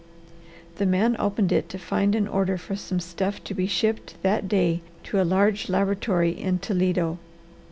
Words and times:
The 0.77 0.87
man 0.87 1.15
opened 1.19 1.51
it 1.51 1.69
to 1.69 1.77
find 1.77 2.15
an 2.15 2.27
order 2.27 2.57
for 2.57 2.75
some 2.75 2.99
stuff 2.99 3.43
to 3.43 3.53
be 3.53 3.67
shipped 3.67 4.15
that 4.23 4.47
day 4.47 4.81
to 5.03 5.21
a 5.21 5.23
large 5.23 5.69
laboratory 5.69 6.31
in 6.31 6.57
Toledo. 6.57 7.19